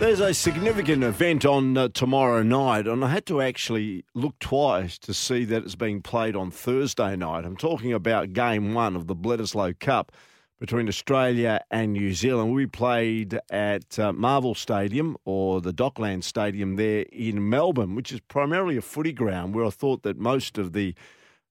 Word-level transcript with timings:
There's 0.00 0.20
a 0.20 0.32
significant 0.32 1.04
event 1.04 1.44
on 1.44 1.76
uh, 1.76 1.88
tomorrow 1.92 2.42
night, 2.42 2.86
and 2.86 3.04
I 3.04 3.08
had 3.08 3.26
to 3.26 3.42
actually 3.42 4.06
look 4.14 4.38
twice 4.38 4.98
to 5.00 5.12
see 5.12 5.44
that 5.44 5.62
it's 5.62 5.74
being 5.74 6.00
played 6.00 6.34
on 6.34 6.50
Thursday 6.50 7.16
night. 7.16 7.44
I'm 7.44 7.54
talking 7.54 7.92
about 7.92 8.32
game 8.32 8.72
one 8.72 8.96
of 8.96 9.08
the 9.08 9.14
Bledisloe 9.14 9.78
Cup 9.78 10.10
between 10.58 10.88
Australia 10.88 11.60
and 11.70 11.92
New 11.92 12.14
Zealand. 12.14 12.54
We 12.54 12.64
played 12.64 13.38
at 13.50 13.98
uh, 13.98 14.14
Marvel 14.14 14.54
Stadium 14.54 15.18
or 15.26 15.60
the 15.60 15.72
Dockland 15.72 16.24
Stadium 16.24 16.76
there 16.76 17.04
in 17.12 17.50
Melbourne, 17.50 17.94
which 17.94 18.10
is 18.10 18.20
primarily 18.20 18.78
a 18.78 18.82
footy 18.82 19.12
ground 19.12 19.54
where 19.54 19.66
I 19.66 19.70
thought 19.70 20.02
that 20.04 20.16
most 20.16 20.56
of 20.56 20.72
the 20.72 20.94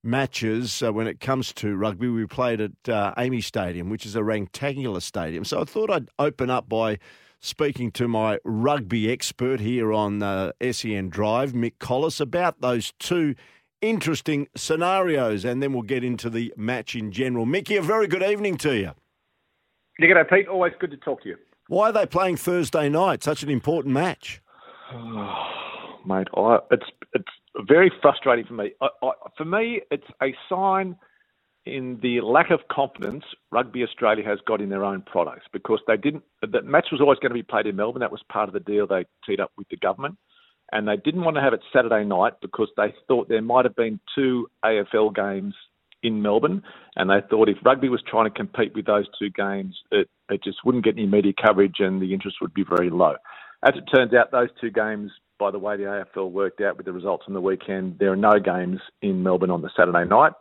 matches 0.04 0.82
uh, 0.82 0.92
when 0.92 1.06
it 1.06 1.20
comes 1.20 1.54
to 1.54 1.76
rugby. 1.76 2.08
We 2.08 2.26
played 2.26 2.62
at 2.62 2.72
uh, 2.90 3.14
AAMI 3.16 3.44
Stadium, 3.44 3.92
which 3.92 4.08
is 4.08 4.16
a 4.16 4.24
rectangular 4.24 5.02
stadium. 5.02 5.46
So 5.46 5.62
I 5.62 5.66
thought 5.66 5.92
I'd 5.92 6.10
open 6.18 6.50
up 6.50 6.68
by 6.68 6.98
speaking 7.40 7.92
to 7.92 8.08
my 8.08 8.40
rugby 8.44 9.12
expert 9.12 9.60
here 9.60 9.94
on 9.94 10.22
uh, 10.22 10.52
SEN 10.72 11.10
Drive, 11.10 11.54
Mick 11.54 11.74
Collis, 11.80 12.20
about 12.20 12.62
those 12.62 12.94
two 13.00 13.36
interesting 13.82 14.48
scenarios, 14.56 15.46
and 15.46 15.64
then 15.64 15.74
we'll 15.74 15.84
get 15.84 16.04
into 16.04 16.30
the 16.30 16.54
match 16.58 16.96
in 16.96 17.12
general. 17.12 17.46
Mickey, 17.46 17.78
a 17.78 17.82
very 17.82 18.08
good 18.08 18.24
evening 18.24 18.58
to 18.58 18.76
you. 18.76 18.92
Yeah, 19.98 20.08
g'day, 20.08 20.30
Pete. 20.30 20.48
Always 20.48 20.74
good 20.80 20.92
to 20.92 20.98
talk 20.98 21.24
to 21.24 21.30
you. 21.30 21.38
Why 21.68 21.90
are 21.90 21.94
they 21.94 22.06
playing 22.06 22.38
Thursday 22.38 22.90
night? 22.90 23.24
Such 23.24 23.44
an 23.44 23.50
important 23.50 23.94
match. 23.94 24.42
mate, 26.06 26.28
I, 26.36 26.60
it's 26.72 26.86
it's 27.14 27.30
very 27.68 27.92
frustrating 28.02 28.46
for 28.46 28.54
me. 28.54 28.72
I, 28.82 28.88
I, 29.04 29.12
for 29.38 29.46
me, 29.46 29.82
it's 29.92 30.08
a 30.22 30.34
sign 30.50 30.96
in 31.66 32.00
the 32.02 32.22
lack 32.22 32.52
of 32.52 32.62
confidence 32.72 33.24
Rugby 33.52 33.84
Australia 33.84 34.24
has 34.26 34.40
got 34.48 34.62
in 34.62 34.70
their 34.70 34.84
own 34.84 35.02
products 35.02 35.46
because 35.52 35.80
they 35.88 35.98
didn't. 35.98 36.24
The 36.42 36.62
match 36.62 36.88
was 36.92 37.02
always 37.02 37.20
going 37.20 37.32
to 37.32 37.36
be 37.36 37.44
played 37.44 37.68
in 37.68 37.76
Melbourne. 37.76 38.02
That 38.02 38.12
was 38.12 38.24
part 38.32 38.50
of 38.50 38.54
the 38.54 38.60
deal 38.60 38.88
they 38.88 39.06
teed 39.26 39.40
up 39.40 39.52
with 39.58 39.68
the 39.70 39.78
government, 39.78 40.18
and 40.72 40.88
they 40.88 40.98
didn't 40.98 41.24
want 41.24 41.36
to 41.36 41.42
have 41.42 41.54
it 41.54 41.62
Saturday 41.74 42.04
night 42.04 42.34
because 42.42 42.70
they 42.78 42.94
thought 43.08 43.30
there 43.30 43.42
might 43.42 43.66
have 43.66 43.76
been 43.76 44.00
two 44.16 44.48
AFL 44.64 45.16
games 45.16 45.54
in 46.02 46.22
Melbourne, 46.22 46.64
and 46.96 47.10
they 47.10 47.20
thought 47.30 47.50
if 47.50 47.58
rugby 47.64 47.90
was 47.90 48.02
trying 48.08 48.26
to 48.26 48.32
compete 48.32 48.74
with 48.74 48.86
those 48.86 49.06
two 49.20 49.30
games, 49.30 49.78
it, 49.92 50.08
it 50.30 50.42
just 50.44 50.60
wouldn't 50.64 50.86
get 50.86 50.94
any 50.94 51.06
media 51.06 51.34
coverage 51.42 51.76
and 51.80 52.02
the 52.02 52.14
interest 52.14 52.38
would 52.42 52.54
be 52.54 52.64
very 52.64 52.90
low. 52.90 53.16
As 53.68 53.74
it 53.76 53.84
turns 53.94 54.14
out, 54.14 54.32
those 54.32 54.48
two 54.62 54.72
games 54.72 55.12
by 55.40 55.50
the 55.50 55.58
way 55.58 55.78
the 55.78 55.84
AFL 55.84 56.30
worked 56.30 56.62
out 56.62 56.78
with 56.78 56.86
the 56.86 56.92
results 56.92 57.24
on 57.28 57.34
the 57.34 57.42
weekend, 57.42 57.98
there 57.98 58.12
are 58.12 58.18
no 58.18 58.40
games 58.40 58.80
in 59.02 59.24
Melbourne 59.24 59.50
on 59.50 59.62
the 59.62 59.70
Saturday 59.76 60.06
night. 60.06 60.34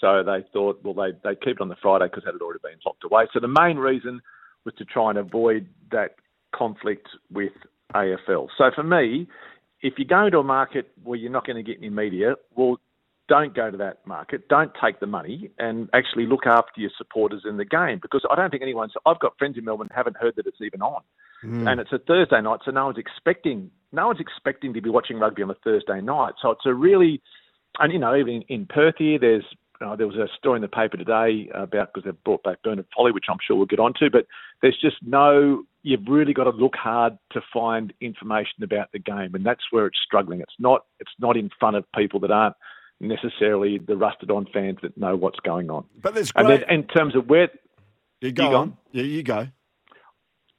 So 0.00 0.22
they 0.24 0.44
thought, 0.52 0.80
well, 0.82 0.94
they 0.94 1.16
they 1.24 1.34
keep 1.34 1.56
it 1.56 1.60
on 1.60 1.68
the 1.68 1.76
Friday 1.80 2.06
because 2.06 2.24
that 2.24 2.34
had 2.34 2.42
already 2.42 2.60
been 2.62 2.78
locked 2.84 3.04
away. 3.04 3.26
So 3.32 3.40
the 3.40 3.48
main 3.48 3.76
reason 3.76 4.20
was 4.64 4.74
to 4.74 4.84
try 4.84 5.10
and 5.10 5.18
avoid 5.18 5.66
that 5.90 6.16
conflict 6.54 7.08
with 7.32 7.52
AFL. 7.94 8.48
So 8.56 8.70
for 8.74 8.82
me, 8.82 9.28
if 9.82 9.94
you 9.98 10.04
go 10.04 10.30
to 10.30 10.38
a 10.38 10.44
market 10.44 10.90
where 11.04 11.18
you're 11.18 11.32
not 11.32 11.46
going 11.46 11.56
to 11.56 11.62
get 11.62 11.78
any 11.78 11.90
media, 11.90 12.34
well, 12.56 12.78
don't 13.28 13.54
go 13.54 13.70
to 13.70 13.76
that 13.76 14.06
market. 14.06 14.48
Don't 14.48 14.72
take 14.82 15.00
the 15.00 15.06
money 15.06 15.50
and 15.58 15.88
actually 15.92 16.26
look 16.26 16.46
after 16.46 16.80
your 16.80 16.90
supporters 16.96 17.42
in 17.48 17.58
the 17.58 17.64
game 17.64 17.98
because 18.00 18.24
I 18.30 18.34
don't 18.34 18.50
think 18.50 18.62
anyone's. 18.62 18.94
I've 19.06 19.20
got 19.20 19.38
friends 19.38 19.58
in 19.58 19.64
Melbourne 19.64 19.88
haven't 19.94 20.16
heard 20.16 20.34
that 20.36 20.46
it's 20.46 20.60
even 20.62 20.80
on, 20.80 21.02
mm. 21.44 21.70
and 21.70 21.80
it's 21.80 21.92
a 21.92 21.98
Thursday 21.98 22.40
night, 22.40 22.60
so 22.64 22.70
no 22.70 22.86
one's 22.86 22.98
expecting 22.98 23.70
no 23.92 24.06
one's 24.06 24.20
expecting 24.20 24.74
to 24.74 24.80
be 24.80 24.90
watching 24.90 25.18
rugby 25.18 25.42
on 25.42 25.50
a 25.50 25.54
Thursday 25.62 26.00
night. 26.00 26.34
So 26.42 26.50
it's 26.50 26.66
a 26.66 26.74
really, 26.74 27.22
and 27.78 27.92
you 27.92 27.98
know, 27.98 28.16
even 28.16 28.42
in 28.48 28.66
Perth 28.66 28.96
here, 28.98 29.18
there's 29.18 29.44
uh, 29.80 29.96
there 29.96 30.06
was 30.06 30.16
a 30.16 30.28
story 30.36 30.56
in 30.56 30.62
the 30.62 30.68
paper 30.68 30.96
today 30.96 31.48
about 31.54 31.92
because 31.92 32.04
they've 32.04 32.24
brought 32.24 32.42
back 32.42 32.62
Bernard 32.62 32.86
Foley, 32.96 33.12
which 33.12 33.26
I'm 33.28 33.38
sure 33.46 33.56
we'll 33.56 33.66
get 33.66 33.78
onto. 33.78 34.10
But 34.10 34.26
there's 34.62 34.78
just 34.80 34.96
no. 35.02 35.64
You've 35.82 36.06
really 36.08 36.34
got 36.34 36.44
to 36.44 36.50
look 36.50 36.74
hard 36.74 37.16
to 37.32 37.40
find 37.52 37.92
information 38.00 38.62
about 38.62 38.90
the 38.92 38.98
game, 38.98 39.34
and 39.34 39.46
that's 39.46 39.64
where 39.70 39.86
it's 39.86 39.98
struggling. 40.04 40.40
It's 40.40 40.56
not. 40.58 40.84
It's 41.00 41.12
not 41.18 41.36
in 41.36 41.50
front 41.58 41.76
of 41.76 41.84
people 41.94 42.20
that 42.20 42.30
aren't 42.30 42.56
necessarily 43.00 43.78
the 43.78 43.96
rusted 43.96 44.30
on 44.30 44.46
fans 44.52 44.78
that 44.82 44.96
know 44.98 45.16
what's 45.16 45.38
going 45.40 45.70
on. 45.70 45.84
But 46.02 46.14
there's 46.14 46.32
great... 46.32 46.44
and 46.44 46.62
then 46.62 46.70
in 46.70 46.86
terms 46.88 47.14
of 47.14 47.28
where 47.28 47.48
you 48.20 48.32
go, 48.32 48.50
you 48.50 48.56
on. 48.56 48.76
Yeah, 48.92 49.04
you 49.04 49.22
go. 49.22 49.48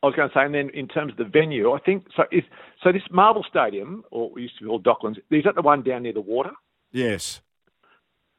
I 0.02 0.06
was 0.06 0.16
going 0.16 0.30
to 0.30 0.34
say, 0.34 0.46
and 0.46 0.56
then 0.56 0.70
in 0.70 0.88
terms 0.88 1.12
of 1.12 1.18
the 1.18 1.26
venue, 1.26 1.74
I 1.74 1.80
think 1.80 2.06
so. 2.16 2.24
So 2.82 2.94
this 2.94 3.02
Marvel 3.12 3.46
Stadium, 3.50 4.06
or 4.12 4.32
used 4.40 4.58
to 4.60 4.64
be 4.64 4.70
called 4.70 4.86
Docklands, 4.86 5.18
is 5.30 5.44
that 5.44 5.56
the 5.56 5.62
one 5.62 5.84
down 5.84 6.04
near 6.04 6.14
the 6.14 6.22
water? 6.22 6.52
Yes. 6.94 7.42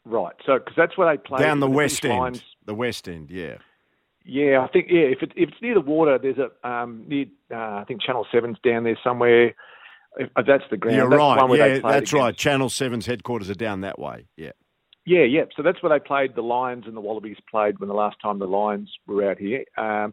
Right. 0.04 0.34
So 0.46 0.58
because 0.58 0.74
that's 0.76 0.96
where 0.96 1.14
they 1.14 1.20
play 1.22 1.40
down 1.40 1.60
the 1.60 1.70
west 1.70 2.04
end. 2.04 2.18
Lines. 2.18 2.42
The 2.66 2.74
west 2.74 3.08
end, 3.08 3.30
yeah. 3.30 3.56
Yeah, 4.24 4.60
I 4.60 4.68
think 4.68 4.88
yeah. 4.90 5.00
If 5.00 5.22
it, 5.22 5.32
if 5.34 5.50
it's 5.50 5.62
near 5.62 5.74
the 5.74 5.80
water, 5.80 6.18
there's 6.18 6.38
a 6.38 6.68
um, 6.68 7.04
near 7.06 7.26
uh, 7.50 7.80
I 7.80 7.84
think 7.86 8.02
Channel 8.02 8.26
Seven's 8.32 8.58
down 8.62 8.84
there 8.84 8.98
somewhere. 9.02 9.54
If, 10.16 10.28
if 10.36 10.46
that's 10.46 10.64
the 10.70 10.76
ground. 10.76 10.96
You're 10.96 11.10
that's 11.10 11.18
right. 11.18 11.58
yeah, 11.58 11.68
that's 11.78 11.84
against. 11.84 12.12
right. 12.12 12.36
Channel 12.36 12.68
7's 12.68 13.06
headquarters 13.06 13.48
are 13.48 13.54
down 13.54 13.82
that 13.82 13.98
way. 13.98 14.26
Yeah. 14.36 14.50
Yeah, 15.06 15.22
yeah. 15.22 15.44
So 15.56 15.62
that's 15.62 15.82
where 15.82 15.96
they 15.96 16.04
played. 16.04 16.34
The 16.34 16.42
Lions 16.42 16.84
and 16.86 16.96
the 16.96 17.00
Wallabies 17.00 17.38
played 17.50 17.78
when 17.78 17.88
the 17.88 17.94
last 17.94 18.16
time 18.22 18.38
the 18.38 18.46
Lions 18.46 18.92
were 19.06 19.28
out 19.28 19.38
here. 19.38 19.64
Um, 19.78 20.12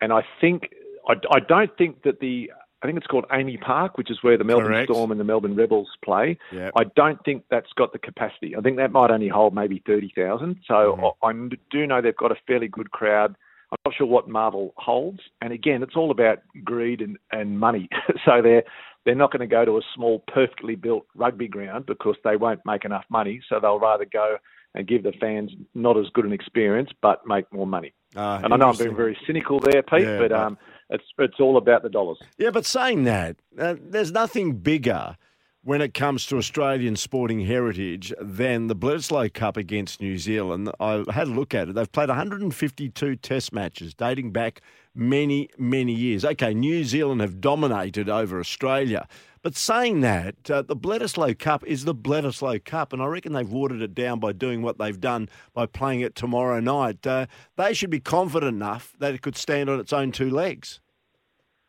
and 0.00 0.12
I 0.12 0.22
think 0.40 0.70
I, 1.08 1.14
I 1.30 1.40
don't 1.40 1.76
think 1.76 2.02
that 2.04 2.20
the 2.20 2.50
I 2.82 2.86
think 2.86 2.96
it's 2.96 3.06
called 3.06 3.26
AAMI 3.30 3.60
Park, 3.60 3.98
which 3.98 4.10
is 4.10 4.18
where 4.22 4.38
the 4.38 4.44
Melbourne 4.44 4.68
Correct. 4.68 4.90
Storm 4.90 5.10
and 5.10 5.20
the 5.20 5.24
Melbourne 5.24 5.54
Rebels 5.54 5.88
play. 6.02 6.38
Yep. 6.50 6.72
I 6.76 6.84
don't 6.96 7.22
think 7.24 7.44
that's 7.50 7.70
got 7.76 7.92
the 7.92 7.98
capacity. 7.98 8.56
I 8.56 8.60
think 8.60 8.78
that 8.78 8.90
might 8.90 9.10
only 9.10 9.28
hold 9.28 9.54
maybe 9.54 9.82
30,000. 9.86 10.56
So 10.66 10.74
mm-hmm. 10.74 11.04
I, 11.24 11.28
I 11.28 11.56
do 11.70 11.86
know 11.86 12.00
they've 12.00 12.16
got 12.16 12.32
a 12.32 12.36
fairly 12.46 12.68
good 12.68 12.90
crowd. 12.90 13.36
I'm 13.70 13.78
not 13.84 13.94
sure 13.94 14.06
what 14.06 14.28
Marvel 14.28 14.72
holds. 14.76 15.20
And 15.42 15.52
again, 15.52 15.82
it's 15.82 15.94
all 15.94 16.10
about 16.10 16.38
greed 16.64 17.02
and, 17.02 17.18
and 17.32 17.60
money. 17.60 17.88
so 18.24 18.40
they're, 18.42 18.64
they're 19.04 19.14
not 19.14 19.30
going 19.30 19.40
to 19.40 19.46
go 19.46 19.64
to 19.64 19.76
a 19.76 19.82
small, 19.94 20.24
perfectly 20.32 20.74
built 20.74 21.06
rugby 21.14 21.48
ground 21.48 21.84
because 21.84 22.16
they 22.24 22.36
won't 22.36 22.60
make 22.64 22.86
enough 22.86 23.04
money. 23.10 23.42
So 23.48 23.60
they'll 23.60 23.78
rather 23.78 24.06
go 24.06 24.38
and 24.74 24.86
give 24.86 25.02
the 25.02 25.12
fans 25.20 25.50
not 25.74 25.98
as 25.98 26.06
good 26.14 26.24
an 26.24 26.32
experience, 26.32 26.90
but 27.02 27.26
make 27.26 27.52
more 27.52 27.66
money. 27.66 27.92
Uh, 28.16 28.40
and 28.42 28.52
I 28.54 28.56
know 28.56 28.70
I'm 28.70 28.76
being 28.76 28.96
very 28.96 29.16
cynical 29.26 29.60
there, 29.60 29.82
Pete, 29.82 30.02
Yeah, 30.02 30.18
but 30.18 30.30
but- 30.30 30.40
um, 30.40 30.58
it's 30.90 31.04
it's 31.18 31.40
all 31.40 31.56
about 31.56 31.82
the 31.82 31.88
dollars. 31.88 32.18
Yeah, 32.38 32.50
but 32.50 32.66
saying 32.66 33.04
that, 33.04 33.36
uh, 33.58 33.76
there's 33.80 34.12
nothing 34.12 34.56
bigger 34.56 35.16
when 35.62 35.82
it 35.82 35.92
comes 35.92 36.24
to 36.26 36.38
Australian 36.38 36.96
sporting 36.96 37.40
heritage 37.40 38.14
than 38.18 38.68
the 38.68 38.76
Bledisloe 38.76 39.32
Cup 39.32 39.58
against 39.58 40.00
New 40.00 40.16
Zealand. 40.16 40.70
I 40.80 41.04
had 41.10 41.28
a 41.28 41.32
look 41.32 41.54
at 41.54 41.68
it. 41.68 41.74
They've 41.74 41.90
played 41.90 42.08
152 42.08 43.16
test 43.16 43.52
matches 43.52 43.92
dating 43.92 44.32
back 44.32 44.62
many, 44.94 45.50
many 45.58 45.92
years. 45.92 46.24
Okay, 46.24 46.54
New 46.54 46.84
Zealand 46.84 47.20
have 47.20 47.42
dominated 47.42 48.08
over 48.08 48.40
Australia. 48.40 49.06
But 49.42 49.54
saying 49.54 50.00
that, 50.00 50.50
uh, 50.50 50.62
the 50.62 50.76
Bledisloe 50.76 51.38
Cup 51.38 51.64
is 51.66 51.84
the 51.84 51.94
Bledisloe 51.94 52.62
Cup, 52.64 52.92
and 52.92 53.02
I 53.02 53.06
reckon 53.06 53.32
they've 53.32 53.48
watered 53.48 53.82
it 53.82 53.94
down 53.94 54.18
by 54.18 54.32
doing 54.32 54.62
what 54.62 54.78
they've 54.78 55.00
done 55.00 55.28
by 55.54 55.66
playing 55.66 56.00
it 56.00 56.14
tomorrow 56.14 56.60
night. 56.60 57.06
Uh, 57.06 57.26
they 57.56 57.74
should 57.74 57.90
be 57.90 58.00
confident 58.00 58.54
enough 58.54 58.94
that 58.98 59.14
it 59.14 59.22
could 59.22 59.36
stand 59.36 59.68
on 59.68 59.80
its 59.80 59.92
own 59.92 60.12
two 60.12 60.30
legs. 60.30 60.80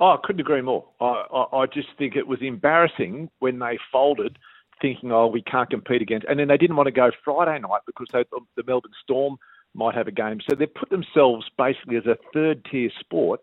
Oh, 0.01 0.13
I 0.13 0.18
couldn't 0.24 0.42
agree 0.42 0.62
more. 0.62 0.83
I, 1.00 1.06
I, 1.31 1.57
I 1.59 1.65
just 1.68 1.89
think 2.00 2.15
it 2.15 2.27
was 2.27 2.39
embarrassing 2.42 3.30
when 3.38 3.59
they 3.59 3.77
folded, 3.92 4.39
thinking, 4.81 5.12
"Oh, 5.12 5.27
we 5.27 5.44
can't 5.44 5.69
compete 5.69 6.01
against," 6.01 6.25
and 6.27 6.39
then 6.39 6.48
they 6.48 6.57
didn't 6.57 6.75
want 6.75 6.88
to 6.88 6.92
go 6.92 7.12
Friday 7.24 7.59
night 7.59 7.81
because 7.86 8.07
they 8.12 8.25
the 8.57 8.63
Melbourne 8.65 8.92
Storm 9.03 9.38
might 9.75 9.94
have 9.94 10.07
a 10.07 10.12
game. 10.12 10.39
So 10.50 10.56
they 10.56 10.65
put 10.65 10.89
themselves 10.89 11.45
basically 11.56 11.98
as 11.98 12.07
a 12.07 12.18
third 12.33 12.65
tier 12.65 12.89
sport 13.00 13.42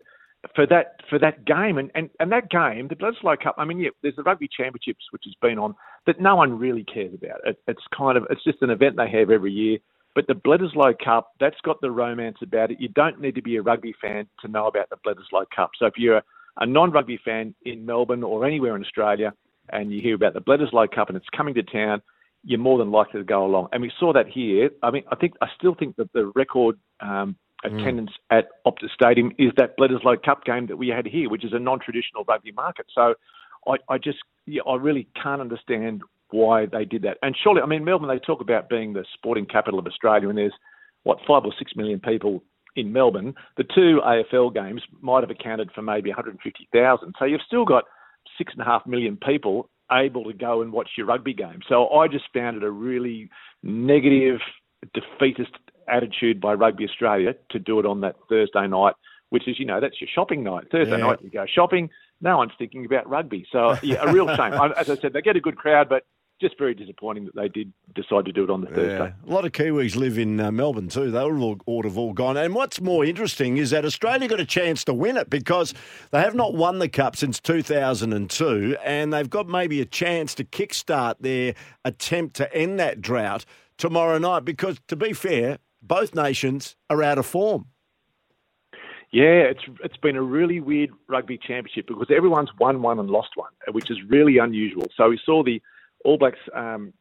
for 0.53 0.67
that 0.67 0.99
for 1.09 1.17
that 1.19 1.45
game, 1.45 1.77
and, 1.77 1.91
and, 1.95 2.09
and 2.19 2.29
that 2.33 2.49
game, 2.49 2.89
the 2.89 2.95
Bledisloe 2.95 3.41
Cup. 3.41 3.55
I 3.57 3.63
mean, 3.63 3.79
yeah, 3.79 3.89
there's 4.03 4.17
the 4.17 4.23
Rugby 4.23 4.49
Championships 4.49 5.05
which 5.11 5.23
has 5.25 5.35
been 5.41 5.59
on, 5.59 5.75
but 6.05 6.19
no 6.19 6.35
one 6.35 6.59
really 6.59 6.83
cares 6.83 7.13
about 7.13 7.39
it. 7.45 7.57
It's 7.69 7.83
kind 7.97 8.17
of 8.17 8.27
it's 8.29 8.43
just 8.43 8.61
an 8.61 8.69
event 8.69 8.97
they 8.97 9.09
have 9.09 9.29
every 9.29 9.53
year. 9.53 9.77
But 10.13 10.27
the 10.27 10.33
Bledisloe 10.33 10.95
Cup, 11.01 11.31
that's 11.39 11.61
got 11.63 11.79
the 11.79 11.91
romance 11.91 12.39
about 12.41 12.71
it. 12.71 12.81
You 12.81 12.89
don't 12.89 13.21
need 13.21 13.35
to 13.35 13.41
be 13.41 13.55
a 13.55 13.61
rugby 13.61 13.93
fan 14.01 14.27
to 14.41 14.49
know 14.49 14.67
about 14.67 14.89
the 14.89 14.97
Bledisloe 14.97 15.45
Cup. 15.55 15.71
So 15.79 15.85
if 15.85 15.93
you're 15.97 16.17
a, 16.17 16.23
a 16.57 16.65
non-rugby 16.65 17.19
fan 17.23 17.55
in 17.65 17.85
Melbourne 17.85 18.23
or 18.23 18.45
anywhere 18.45 18.75
in 18.75 18.81
Australia, 18.81 19.33
and 19.69 19.91
you 19.91 20.01
hear 20.01 20.15
about 20.15 20.33
the 20.33 20.41
Bledisloe 20.41 20.91
Cup 20.91 21.09
and 21.09 21.17
it's 21.17 21.27
coming 21.35 21.53
to 21.55 21.63
town, 21.63 22.01
you're 22.43 22.59
more 22.59 22.77
than 22.77 22.91
likely 22.91 23.19
to 23.19 23.23
go 23.25 23.45
along. 23.45 23.67
And 23.71 23.81
we 23.81 23.91
saw 23.99 24.13
that 24.13 24.27
here. 24.27 24.69
I 24.81 24.91
mean, 24.91 25.03
I 25.11 25.15
think 25.15 25.33
I 25.41 25.47
still 25.57 25.75
think 25.75 25.95
that 25.97 26.11
the 26.13 26.31
record 26.35 26.77
um, 27.01 27.35
attendance 27.63 28.11
mm. 28.31 28.37
at 28.37 28.47
Optus 28.65 28.91
Stadium 28.93 29.31
is 29.37 29.51
that 29.57 29.77
Bledisloe 29.77 30.23
Cup 30.23 30.45
game 30.45 30.67
that 30.67 30.77
we 30.77 30.87
had 30.87 31.05
here, 31.05 31.29
which 31.29 31.43
is 31.43 31.53
a 31.53 31.59
non-traditional 31.59 32.23
rugby 32.25 32.51
market. 32.51 32.85
So 32.95 33.15
I, 33.67 33.75
I 33.89 33.97
just, 33.97 34.19
yeah, 34.45 34.61
I 34.67 34.75
really 34.75 35.07
can't 35.21 35.41
understand 35.41 36.01
why 36.31 36.65
they 36.65 36.85
did 36.85 37.01
that. 37.01 37.17
And 37.21 37.35
surely, 37.43 37.61
I 37.61 37.65
mean, 37.65 37.83
Melbourne, 37.83 38.07
they 38.07 38.19
talk 38.19 38.39
about 38.39 38.69
being 38.69 38.93
the 38.93 39.03
sporting 39.13 39.45
capital 39.45 39.79
of 39.79 39.85
Australia, 39.85 40.29
and 40.29 40.37
there's, 40.37 40.53
what, 41.03 41.17
five 41.27 41.43
or 41.43 41.53
six 41.57 41.75
million 41.75 41.99
people 41.99 42.43
in 42.79 42.93
Melbourne. 42.93 43.33
The 43.57 43.63
two 43.63 44.01
AFL 44.05 44.53
games 44.53 44.81
might 45.01 45.21
have 45.21 45.29
accounted 45.29 45.71
for 45.73 45.81
maybe 45.81 46.09
150,000. 46.09 47.15
So 47.17 47.25
you've 47.25 47.41
still 47.45 47.65
got 47.65 47.83
six 48.37 48.53
and 48.53 48.61
a 48.61 48.65
half 48.65 48.85
million 48.85 49.17
people 49.17 49.69
able 49.91 50.23
to 50.25 50.33
go 50.33 50.61
and 50.61 50.71
watch 50.71 50.89
your 50.97 51.07
rugby 51.07 51.33
game. 51.33 51.59
So 51.67 51.89
I 51.89 52.07
just 52.07 52.25
found 52.33 52.57
it 52.57 52.63
a 52.63 52.71
really 52.71 53.29
negative, 53.63 54.39
defeatist 54.93 55.51
attitude 55.87 56.39
by 56.39 56.53
Rugby 56.53 56.85
Australia 56.85 57.33
to 57.49 57.59
do 57.59 57.79
it 57.79 57.85
on 57.85 58.01
that 58.01 58.15
Thursday 58.29 58.67
night, 58.67 58.93
which 59.29 59.47
is, 59.47 59.59
you 59.59 59.65
know, 59.65 59.79
that's 59.79 59.99
your 59.99 60.09
shopping 60.13 60.43
night. 60.43 60.65
Thursday 60.71 60.97
yeah. 60.97 61.05
night 61.05 61.19
you 61.21 61.29
go 61.29 61.45
shopping. 61.47 61.89
No 62.21 62.37
one's 62.37 62.51
thinking 62.57 62.85
about 62.85 63.09
rugby. 63.09 63.45
So, 63.51 63.77
yeah, 63.81 63.97
a 64.01 64.13
real 64.13 64.27
shame. 64.35 64.53
As 64.53 64.89
I 64.89 64.95
said, 64.95 65.13
they 65.13 65.21
get 65.21 65.35
a 65.35 65.41
good 65.41 65.57
crowd, 65.57 65.89
but 65.89 66.03
just 66.39 66.57
very 66.57 66.73
disappointing 66.73 67.25
that 67.25 67.35
they 67.35 67.49
did 67.49 67.71
decide 67.95 68.25
to 68.25 68.31
do 68.31 68.43
it 68.43 68.49
on 68.49 68.61
the 68.61 68.67
Thursday. 68.67 69.13
Yeah. 69.25 69.29
A 69.29 69.33
lot 69.33 69.45
of 69.45 69.51
Kiwis 69.51 69.95
live 69.95 70.17
in 70.17 70.39
uh, 70.39 70.51
Melbourne 70.51 70.87
too. 70.87 71.11
They 71.11 71.19
all, 71.19 71.57
ought 71.65 71.81
to 71.83 71.89
have 71.89 71.97
all 71.97 72.13
gone. 72.13 72.37
And 72.37 72.55
what's 72.55 72.79
more 72.79 73.03
interesting 73.03 73.57
is 73.57 73.71
that 73.71 73.85
Australia 73.85 74.27
got 74.27 74.39
a 74.39 74.45
chance 74.45 74.83
to 74.85 74.93
win 74.93 75.17
it 75.17 75.29
because 75.29 75.73
they 76.11 76.21
have 76.21 76.35
not 76.35 76.55
won 76.55 76.79
the 76.79 76.87
Cup 76.87 77.15
since 77.15 77.39
2002 77.39 78.77
and 78.83 79.11
they've 79.11 79.29
got 79.29 79.47
maybe 79.47 79.81
a 79.81 79.85
chance 79.85 80.33
to 80.35 80.43
kickstart 80.43 81.15
their 81.19 81.53
attempt 81.83 82.35
to 82.37 82.53
end 82.55 82.79
that 82.79 83.01
drought 83.01 83.45
tomorrow 83.77 84.17
night 84.17 84.45
because, 84.45 84.77
to 84.87 84.95
be 84.95 85.13
fair, 85.13 85.57
both 85.81 86.15
nations 86.15 86.75
are 86.89 87.03
out 87.03 87.17
of 87.17 87.25
form. 87.25 87.65
Yeah, 89.11 89.49
it's 89.49 89.63
it's 89.83 89.97
been 89.97 90.15
a 90.15 90.21
really 90.21 90.59
weird 90.59 90.91
rugby 91.07 91.39
championship 91.39 91.87
because 91.87 92.11
everyone's 92.15 92.51
won 92.59 92.83
one 92.83 92.99
and 92.99 93.09
lost 93.09 93.29
one, 93.33 93.49
which 93.71 93.89
is 93.89 93.97
really 94.07 94.37
unusual. 94.37 94.85
So 94.95 95.09
we 95.09 95.19
saw 95.25 95.43
the 95.43 95.59
all 96.05 96.17
Blacks 96.17 96.39
um, 96.55 96.93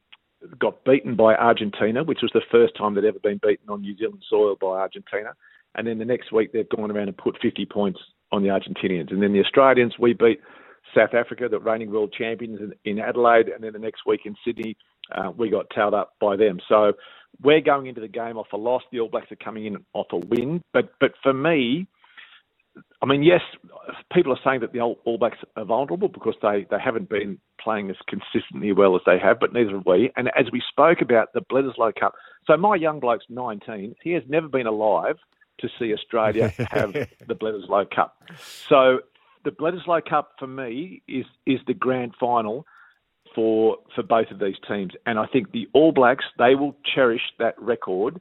got 0.59 0.85
beaten 0.85 1.17
by 1.17 1.35
Argentina, 1.35 2.05
which 2.05 2.21
was 2.23 2.31
the 2.35 2.43
first 2.50 2.77
time 2.77 2.95
they'd 2.95 3.05
ever 3.05 3.19
been 3.19 3.41
beaten 3.43 3.69
on 3.69 3.81
New 3.81 3.97
Zealand 3.97 4.23
soil 4.29 4.56
by 4.61 4.79
Argentina. 4.79 5.35
And 5.75 5.87
then 5.87 5.99
the 5.99 6.05
next 6.05 6.33
week 6.33 6.53
they've 6.53 6.69
gone 6.69 6.91
around 6.91 7.09
and 7.09 7.17
put 7.17 7.39
50 7.41 7.67
points 7.67 8.00
on 8.33 8.43
the 8.43 8.49
Argentinians. 8.49 9.11
And 9.11 9.23
then 9.23 9.33
the 9.33 9.41
Australians, 9.41 9.95
we 9.99 10.12
beat 10.12 10.41
South 10.95 11.15
Africa, 11.15 11.49
the 11.49 11.61
reigning 11.61 11.91
world 11.91 12.15
champions 12.17 12.61
in, 12.61 12.75
in 12.85 12.99
Adelaide. 12.99 13.49
And 13.49 13.62
then 13.62 13.73
the 13.73 13.79
next 13.79 14.03
week 14.06 14.23
in 14.25 14.35
Sydney, 14.45 14.77
uh, 15.15 15.31
we 15.37 15.50
got 15.50 15.71
tailed 15.71 15.95
up 15.95 16.15
by 16.21 16.37
them. 16.37 16.59
So 16.69 16.93
we're 17.43 17.61
going 17.61 17.87
into 17.87 18.00
the 18.00 18.09
game 18.09 18.37
off 18.37 18.53
a 18.53 18.56
loss. 18.56 18.83
The 18.91 19.00
All 19.00 19.09
Blacks 19.09 19.31
are 19.33 19.37
coming 19.37 19.67
in 19.67 19.85
off 19.93 20.06
a 20.12 20.19
win. 20.19 20.62
But 20.73 20.93
but 21.00 21.12
for 21.23 21.33
me, 21.33 21.87
I 23.03 23.07
mean, 23.07 23.23
yes, 23.23 23.41
people 24.13 24.33
are 24.33 24.39
saying 24.45 24.61
that 24.61 24.73
the 24.73 24.81
All 24.81 25.19
Blacks 25.19 25.39
are 25.57 25.65
vulnerable 25.65 26.09
because 26.09 26.35
they, 26.43 26.67
they 26.71 26.79
haven't 26.83 27.09
been 27.09 27.39
playing 27.61 27.91
as 27.91 27.97
consistently 28.09 28.73
well 28.73 28.97
as 28.97 29.03
they 29.07 29.19
have, 29.19 29.39
but 29.41 29.53
neither 29.53 29.77
have 29.77 29.87
we. 29.87 30.11
And 30.17 30.29
as 30.29 30.47
we 30.53 30.63
spoke 30.69 31.01
about 31.01 31.33
the 31.33 31.41
Bledisloe 31.41 31.95
Cup, 31.95 32.15
so 32.47 32.57
my 32.57 32.77
young 32.77 32.99
bloke's 32.99 33.27
19. 33.29 33.95
He 34.03 34.13
has 34.13 34.23
never 34.29 34.49
been 34.49 34.67
alive 34.67 35.17
to 35.61 35.69
see 35.79 35.93
Australia 35.93 36.49
have 36.71 36.93
the 36.93 37.35
Bledisloe 37.35 37.91
Cup. 37.95 38.17
So 38.69 39.01
the 39.45 39.51
Bledisloe 39.51 40.05
Cup 40.05 40.33
for 40.39 40.47
me 40.47 41.03
is 41.07 41.27
is 41.47 41.61
the 41.67 41.75
grand 41.75 42.15
final 42.19 42.67
for 43.35 43.79
for 43.95 44.03
both 44.03 44.31
of 44.31 44.39
these 44.39 44.57
teams, 44.67 44.93
and 45.07 45.19
I 45.19 45.27
think 45.27 45.53
the 45.53 45.69
All 45.73 45.93
Blacks 45.93 46.25
they 46.39 46.55
will 46.55 46.77
cherish 46.95 47.23
that 47.39 47.61
record 47.61 48.21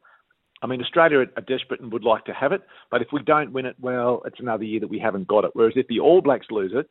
I 0.62 0.68
mean, 0.68 0.82
Australia 0.82 1.20
are 1.20 1.42
desperate 1.42 1.82
and 1.82 1.92
would 1.92 2.04
like 2.04 2.26
to 2.26 2.34
have 2.34 2.52
it, 2.52 2.62
but 2.90 3.02
if 3.02 3.10
we 3.12 3.22
don't 3.22 3.54
win 3.54 3.66
it, 3.66 3.76
well, 3.80 4.22
it's 4.26 4.40
another 4.40 4.64
year 4.64 4.80
that 4.80 4.90
we 4.90 5.00
haven't 5.00 5.28
got 5.28 5.44
it. 5.44 5.52
Whereas 5.54 5.74
if 5.76 5.88
the 5.88 6.00
All 6.00 6.22
Blacks 6.22 6.48
lose 6.50 6.72
it, 6.74 6.90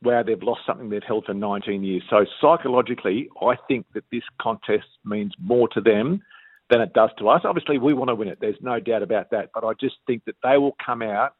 where 0.00 0.22
they've 0.22 0.42
lost 0.42 0.60
something 0.64 0.90
they've 0.90 1.02
held 1.02 1.24
for 1.24 1.34
19 1.34 1.82
years. 1.82 2.02
So 2.08 2.24
psychologically, 2.40 3.28
I 3.42 3.54
think 3.66 3.86
that 3.94 4.04
this 4.12 4.22
contest 4.40 4.86
means 5.04 5.34
more 5.40 5.68
to 5.70 5.80
them 5.80 6.22
than 6.70 6.80
it 6.80 6.92
does 6.92 7.10
to 7.18 7.28
us. 7.28 7.42
Obviously, 7.44 7.78
we 7.78 7.94
want 7.94 8.08
to 8.08 8.14
win 8.14 8.28
it. 8.28 8.38
There's 8.40 8.60
no 8.60 8.78
doubt 8.78 9.02
about 9.02 9.30
that. 9.30 9.50
But 9.52 9.64
I 9.64 9.72
just 9.80 9.96
think 10.06 10.24
that 10.26 10.36
they 10.42 10.56
will 10.56 10.76
come 10.84 11.02
out, 11.02 11.34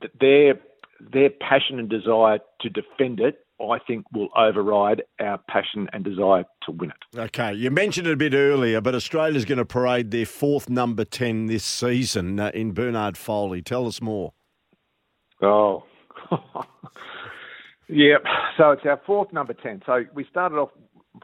that 0.00 0.12
their 0.18 0.54
their 1.12 1.30
passion 1.30 1.80
and 1.80 1.88
desire 1.88 2.38
to 2.60 2.68
defend 2.68 3.18
it 3.18 3.44
I 3.70 3.78
think 3.78 4.04
will 4.12 4.28
override 4.36 5.02
our 5.20 5.38
passion 5.48 5.88
and 5.92 6.04
desire 6.04 6.44
to 6.64 6.72
win 6.72 6.90
it. 6.90 7.18
Okay, 7.18 7.52
you 7.54 7.70
mentioned 7.70 8.06
it 8.06 8.12
a 8.12 8.16
bit 8.16 8.34
earlier, 8.34 8.80
but 8.80 8.94
Australia's 8.94 9.44
going 9.44 9.58
to 9.58 9.64
parade 9.64 10.10
their 10.10 10.26
fourth 10.26 10.68
number 10.68 11.04
10 11.04 11.46
this 11.46 11.64
season 11.64 12.40
uh, 12.40 12.50
in 12.54 12.72
Bernard 12.72 13.16
Foley. 13.16 13.62
Tell 13.62 13.86
us 13.86 14.00
more. 14.00 14.32
Oh, 15.42 15.84
yep. 17.88 18.22
So 18.56 18.70
it's 18.70 18.82
our 18.84 19.00
fourth 19.06 19.32
number 19.32 19.54
10. 19.54 19.82
So 19.86 20.04
we 20.14 20.24
started 20.30 20.56
off, 20.56 20.70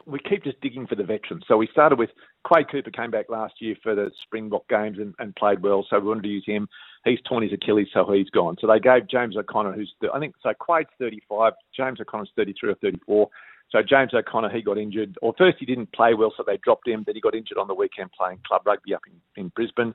we 0.09 0.19
keep 0.19 0.43
just 0.43 0.59
digging 0.61 0.87
for 0.87 0.95
the 0.95 1.03
veterans. 1.03 1.43
So 1.47 1.57
we 1.57 1.67
started 1.71 1.99
with 1.99 2.09
Quade 2.43 2.69
Cooper 2.71 2.91
came 2.91 3.11
back 3.11 3.29
last 3.29 3.55
year 3.59 3.75
for 3.81 3.95
the 3.95 4.11
Springbok 4.23 4.67
games 4.67 4.97
and, 4.97 5.13
and 5.19 5.35
played 5.35 5.61
well, 5.61 5.85
so 5.89 5.99
we 5.99 6.07
wanted 6.07 6.23
to 6.23 6.29
use 6.29 6.43
him. 6.45 6.67
He's 7.05 7.19
torn 7.27 7.43
his 7.43 7.53
Achilles, 7.53 7.87
so 7.93 8.11
he's 8.11 8.29
gone. 8.29 8.57
So 8.59 8.67
they 8.67 8.79
gave 8.79 9.07
James 9.07 9.37
O'Connor, 9.37 9.73
who's 9.73 9.93
I 10.13 10.19
think 10.19 10.35
so 10.41 10.53
Quade's 10.59 10.89
35, 10.99 11.53
James 11.75 12.01
O'Connor's 12.01 12.31
33 12.35 12.71
or 12.71 12.75
34. 12.75 13.29
So 13.71 13.79
James 13.87 14.13
O'Connor, 14.13 14.49
he 14.49 14.61
got 14.61 14.77
injured, 14.77 15.17
or 15.21 15.33
first 15.37 15.57
he 15.59 15.65
didn't 15.65 15.91
play 15.93 16.13
well, 16.13 16.33
so 16.35 16.43
they 16.45 16.57
dropped 16.63 16.87
him. 16.87 17.03
Then 17.05 17.15
he 17.15 17.21
got 17.21 17.35
injured 17.35 17.57
on 17.57 17.67
the 17.67 17.75
weekend 17.75 18.09
playing 18.17 18.39
club 18.47 18.63
rugby 18.65 18.95
up 18.95 19.01
in, 19.07 19.41
in 19.41 19.49
Brisbane. 19.55 19.93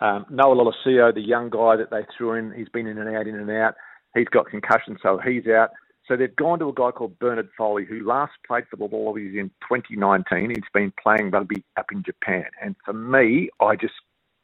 Um, 0.00 0.26
Noah 0.30 0.54
Lolesio, 0.54 1.14
the 1.14 1.20
young 1.20 1.48
guy 1.48 1.76
that 1.76 1.90
they 1.90 2.02
threw 2.16 2.34
in, 2.34 2.52
he's 2.52 2.68
been 2.68 2.86
in 2.86 2.98
and 2.98 3.16
out, 3.16 3.26
in 3.26 3.34
and 3.34 3.50
out. 3.50 3.74
He's 4.14 4.28
got 4.28 4.46
concussion, 4.46 4.98
so 5.02 5.18
he's 5.18 5.46
out. 5.46 5.70
So 6.08 6.16
they've 6.16 6.34
gone 6.34 6.58
to 6.60 6.70
a 6.70 6.72
guy 6.72 6.90
called 6.90 7.18
Bernard 7.18 7.50
Foley, 7.56 7.84
who 7.84 8.04
last 8.04 8.32
played 8.46 8.64
for 8.70 8.76
the 8.76 8.86
Wallabies 8.86 9.34
in 9.36 9.50
2019. 9.68 10.48
He's 10.48 10.62
been 10.72 10.92
playing 11.00 11.30
rugby 11.30 11.62
up 11.76 11.92
in 11.92 12.02
Japan. 12.02 12.46
And 12.62 12.74
for 12.82 12.94
me, 12.94 13.50
I 13.60 13.76
just 13.76 13.92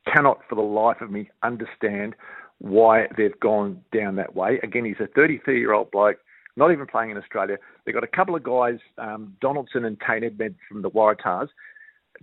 cannot 0.06 0.40
for 0.48 0.56
the 0.56 0.60
life 0.60 1.00
of 1.00 1.10
me 1.10 1.30
understand 1.42 2.14
why 2.58 3.06
they've 3.16 3.38
gone 3.40 3.80
down 3.92 4.16
that 4.16 4.36
way. 4.36 4.60
Again, 4.62 4.84
he's 4.84 5.00
a 5.00 5.06
33 5.06 5.58
year 5.58 5.72
old 5.72 5.90
bloke, 5.90 6.18
not 6.56 6.70
even 6.70 6.86
playing 6.86 7.10
in 7.10 7.16
Australia. 7.16 7.56
They've 7.84 7.94
got 7.94 8.04
a 8.04 8.08
couple 8.08 8.36
of 8.36 8.42
guys, 8.42 8.78
um, 8.98 9.34
Donaldson 9.40 9.86
and 9.86 9.98
Tane 10.06 10.22
Edmed 10.22 10.56
from 10.68 10.82
the 10.82 10.90
Waratahs. 10.90 11.48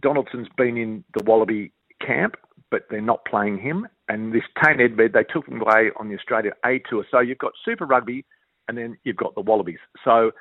Donaldson's 0.01 0.47
been 0.55 0.77
in 0.77 1.03
the 1.17 1.23
Wallaby 1.25 1.73
camp, 2.05 2.35
but 2.69 2.83
they're 2.91 3.01
not 3.01 3.25
playing 3.25 3.57
him. 3.57 3.87
And 4.07 4.33
this 4.33 4.43
Tane 4.63 4.77
Edmed, 4.77 5.13
they 5.13 5.23
took 5.23 5.47
him 5.47 5.61
away 5.61 5.89
on 5.99 6.09
the 6.09 6.15
Australia 6.15 6.51
A 6.63 6.79
tour. 6.87 7.05
So 7.09 7.19
you've 7.19 7.39
got 7.39 7.53
Super 7.65 7.85
Rugby 7.87 8.23
and 8.71 8.77
then 8.77 8.97
you've 9.03 9.17
got 9.17 9.35
the 9.35 9.41
Wallabies. 9.41 9.79
So 10.05 10.31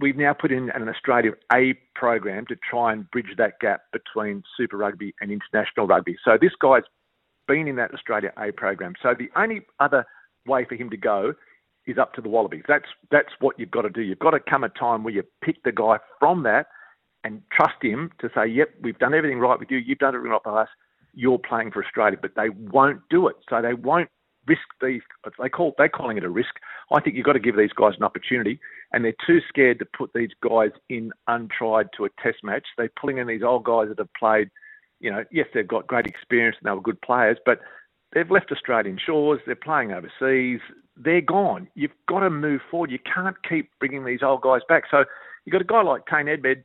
we've 0.00 0.16
now 0.16 0.32
put 0.32 0.50
in 0.50 0.68
an 0.70 0.88
Australia 0.88 1.30
A 1.52 1.74
program 1.94 2.44
to 2.46 2.56
try 2.68 2.92
and 2.92 3.08
bridge 3.12 3.36
that 3.38 3.60
gap 3.60 3.82
between 3.92 4.42
Super 4.56 4.76
Rugby 4.76 5.14
and 5.20 5.30
international 5.30 5.86
rugby. 5.86 6.16
So 6.24 6.36
this 6.40 6.50
guy's 6.60 6.82
been 7.46 7.68
in 7.68 7.76
that 7.76 7.94
Australia 7.94 8.32
A 8.36 8.50
program. 8.50 8.94
So 9.00 9.14
the 9.16 9.30
only 9.40 9.60
other 9.78 10.04
way 10.44 10.64
for 10.68 10.74
him 10.74 10.90
to 10.90 10.96
go 10.96 11.34
is 11.86 11.98
up 11.98 12.14
to 12.14 12.20
the 12.20 12.28
Wallabies. 12.28 12.64
That's 12.66 12.88
that's 13.12 13.32
what 13.38 13.60
you've 13.60 13.70
got 13.70 13.82
to 13.82 13.90
do. 13.90 14.02
You've 14.02 14.18
got 14.18 14.30
to 14.32 14.40
come 14.40 14.64
a 14.64 14.68
time 14.68 15.04
where 15.04 15.14
you 15.14 15.22
pick 15.40 15.62
the 15.62 15.72
guy 15.72 15.98
from 16.18 16.42
that 16.42 16.66
and 17.22 17.42
trust 17.52 17.80
him 17.80 18.10
to 18.20 18.28
say, 18.34 18.48
"Yep, 18.48 18.70
we've 18.82 18.98
done 18.98 19.14
everything 19.14 19.38
right 19.38 19.58
with 19.58 19.70
you. 19.70 19.78
You've 19.78 19.98
done 19.98 20.16
everything 20.16 20.32
right 20.32 20.42
by 20.42 20.62
us. 20.62 20.68
You're 21.14 21.38
playing 21.38 21.70
for 21.70 21.84
Australia." 21.84 22.18
But 22.20 22.32
they 22.34 22.48
won't 22.48 23.02
do 23.08 23.28
it. 23.28 23.36
So 23.48 23.62
they 23.62 23.74
won't 23.74 24.10
risk 24.50 24.66
these. 24.82 25.02
They 25.38 25.48
call 25.48 25.74
they're 25.78 25.88
calling 25.88 26.16
it 26.16 26.24
a 26.24 26.28
risk. 26.28 26.54
I 26.92 27.00
think 27.00 27.16
you've 27.16 27.26
got 27.30 27.34
to 27.34 27.46
give 27.48 27.56
these 27.56 27.72
guys 27.72 27.94
an 27.96 28.04
opportunity, 28.04 28.58
and 28.92 29.04
they're 29.04 29.22
too 29.26 29.40
scared 29.48 29.78
to 29.78 29.86
put 29.86 30.10
these 30.14 30.30
guys 30.46 30.70
in 30.88 31.12
untried 31.28 31.88
to 31.96 32.04
a 32.04 32.08
test 32.22 32.38
match. 32.42 32.66
They're 32.76 32.90
pulling 33.00 33.18
in 33.18 33.26
these 33.26 33.42
old 33.42 33.64
guys 33.64 33.88
that 33.88 33.98
have 33.98 34.14
played. 34.18 34.50
You 34.98 35.10
know, 35.10 35.24
yes, 35.30 35.46
they've 35.54 35.74
got 35.76 35.86
great 35.86 36.06
experience 36.06 36.56
and 36.60 36.68
they 36.68 36.74
were 36.74 36.82
good 36.82 37.00
players, 37.00 37.38
but 37.46 37.60
they've 38.12 38.30
left 38.30 38.52
Australian 38.52 38.98
shores. 39.04 39.40
They're 39.46 39.54
playing 39.54 39.92
overseas. 39.92 40.60
They're 40.96 41.22
gone. 41.22 41.68
You've 41.74 41.98
got 42.06 42.20
to 42.20 42.30
move 42.30 42.60
forward. 42.70 42.90
You 42.90 42.98
can't 43.14 43.36
keep 43.48 43.70
bringing 43.78 44.04
these 44.04 44.20
old 44.22 44.42
guys 44.42 44.60
back. 44.68 44.84
So 44.90 45.04
you've 45.44 45.52
got 45.52 45.62
a 45.62 45.64
guy 45.64 45.82
like 45.82 46.06
Kane 46.06 46.26
Edmed. 46.26 46.64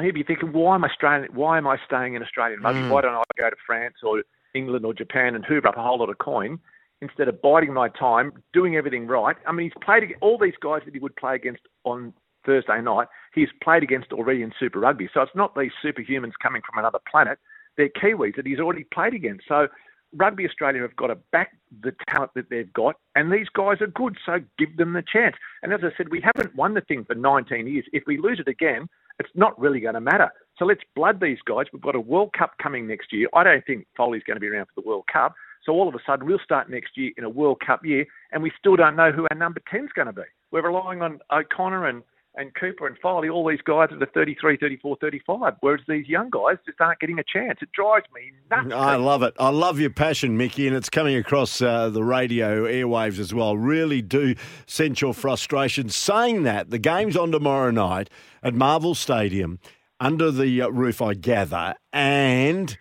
He'd 0.00 0.14
be 0.14 0.22
thinking, 0.22 0.52
why 0.52 0.76
am 0.76 0.84
I 0.84 0.90
staying? 0.96 1.26
Why 1.32 1.58
am 1.58 1.66
I 1.66 1.76
staying 1.84 2.14
in 2.14 2.22
Australian 2.22 2.60
rugby? 2.62 2.82
Mm. 2.82 2.90
Why 2.90 3.00
don't 3.00 3.14
I 3.14 3.22
go 3.36 3.50
to 3.50 3.56
France 3.66 3.96
or 4.04 4.22
England 4.54 4.84
or 4.84 4.94
Japan 4.94 5.34
and 5.34 5.44
hoover 5.44 5.68
up 5.68 5.76
a 5.76 5.82
whole 5.82 5.98
lot 5.98 6.10
of 6.10 6.18
coin? 6.18 6.60
Instead 7.02 7.28
of 7.28 7.40
biding 7.40 7.72
my 7.72 7.88
time, 7.88 8.32
doing 8.52 8.76
everything 8.76 9.06
right. 9.06 9.36
I 9.46 9.52
mean, 9.52 9.70
he's 9.70 9.84
played 9.84 10.04
all 10.20 10.38
these 10.38 10.54
guys 10.62 10.82
that 10.84 10.94
he 10.94 11.00
would 11.00 11.16
play 11.16 11.34
against 11.34 11.62
on 11.84 12.12
Thursday 12.44 12.80
night. 12.80 13.08
He's 13.34 13.48
played 13.62 13.82
against 13.82 14.12
already 14.12 14.42
in 14.42 14.52
Super 14.58 14.80
Rugby. 14.80 15.08
So 15.12 15.22
it's 15.22 15.34
not 15.34 15.54
these 15.54 15.72
superhumans 15.84 16.32
coming 16.42 16.62
from 16.66 16.78
another 16.78 16.98
planet. 17.10 17.38
They're 17.76 17.88
Kiwis 17.88 18.36
that 18.36 18.46
he's 18.46 18.58
already 18.58 18.84
played 18.92 19.14
against. 19.14 19.44
So 19.48 19.68
Rugby 20.14 20.46
Australia 20.46 20.82
have 20.82 20.96
got 20.96 21.08
to 21.08 21.16
back 21.32 21.56
the 21.82 21.92
talent 22.08 22.32
that 22.34 22.50
they've 22.50 22.72
got, 22.72 22.96
and 23.14 23.32
these 23.32 23.48
guys 23.54 23.80
are 23.80 23.86
good, 23.86 24.16
so 24.26 24.38
give 24.58 24.76
them 24.76 24.92
the 24.92 25.04
chance. 25.10 25.36
And 25.62 25.72
as 25.72 25.80
I 25.84 25.90
said, 25.96 26.08
we 26.10 26.20
haven't 26.20 26.56
won 26.56 26.74
the 26.74 26.80
thing 26.80 27.04
for 27.04 27.14
19 27.14 27.66
years. 27.66 27.84
If 27.92 28.02
we 28.06 28.18
lose 28.18 28.40
it 28.40 28.48
again, 28.48 28.88
it's 29.18 29.30
not 29.34 29.58
really 29.58 29.80
going 29.80 29.94
to 29.94 30.00
matter. 30.00 30.30
So 30.58 30.64
let's 30.64 30.80
blood 30.96 31.20
these 31.20 31.38
guys. 31.46 31.66
We've 31.72 31.82
got 31.82 31.94
a 31.94 32.00
World 32.00 32.32
Cup 32.36 32.52
coming 32.60 32.88
next 32.88 33.12
year. 33.12 33.28
I 33.34 33.44
don't 33.44 33.64
think 33.66 33.86
Foley's 33.96 34.22
going 34.24 34.36
to 34.36 34.40
be 34.40 34.48
around 34.48 34.66
for 34.66 34.80
the 34.80 34.88
World 34.88 35.04
Cup. 35.12 35.34
So 35.64 35.72
all 35.72 35.88
of 35.88 35.94
a 35.94 35.98
sudden, 36.06 36.26
we'll 36.26 36.38
start 36.42 36.70
next 36.70 36.96
year 36.96 37.12
in 37.16 37.24
a 37.24 37.28
World 37.28 37.60
Cup 37.64 37.84
year, 37.84 38.06
and 38.32 38.42
we 38.42 38.50
still 38.58 38.76
don't 38.76 38.96
know 38.96 39.12
who 39.12 39.26
our 39.30 39.36
number 39.36 39.60
10 39.70 39.84
is 39.84 39.90
going 39.94 40.06
to 40.06 40.12
be. 40.12 40.22
We're 40.50 40.66
relying 40.66 41.02
on 41.02 41.20
O'Connor 41.30 41.86
and 41.86 42.02
and 42.36 42.54
Cooper 42.54 42.86
and 42.86 42.96
Foley, 42.98 43.28
all 43.28 43.48
these 43.48 43.60
guys 43.64 43.88
that 43.90 44.00
are 44.00 44.10
33, 44.12 44.56
34, 44.56 44.96
35, 45.00 45.54
whereas 45.60 45.80
these 45.88 46.06
young 46.08 46.30
guys 46.30 46.56
just 46.64 46.80
aren't 46.80 47.00
getting 47.00 47.18
a 47.18 47.24
chance. 47.24 47.58
It 47.60 47.72
drives 47.72 48.06
me 48.14 48.32
nuts. 48.50 48.72
I 48.72 48.94
love 48.96 49.22
it. 49.22 49.34
I 49.38 49.48
love 49.48 49.80
your 49.80 49.90
passion, 49.90 50.36
Mickey, 50.36 50.66
and 50.66 50.76
it's 50.76 50.88
coming 50.88 51.16
across 51.16 51.60
uh, 51.60 51.90
the 51.90 52.04
radio 52.04 52.66
airwaves 52.66 53.18
as 53.18 53.34
well. 53.34 53.56
Really 53.56 54.00
do 54.00 54.36
sense 54.66 55.00
your 55.00 55.12
frustration. 55.12 55.88
Saying 55.88 56.44
that, 56.44 56.70
the 56.70 56.78
game's 56.78 57.16
on 57.16 57.32
tomorrow 57.32 57.72
night 57.72 58.08
at 58.42 58.54
Marvel 58.54 58.94
Stadium 58.94 59.58
under 59.98 60.30
the 60.30 60.62
uh, 60.62 60.68
roof, 60.68 61.02
I 61.02 61.14
gather, 61.14 61.74
and 61.92 62.78